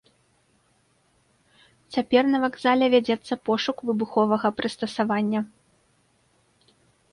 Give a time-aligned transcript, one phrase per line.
[1.97, 5.39] Цяпер на вакзале вядзецца пошук выбуховага прыстасавання.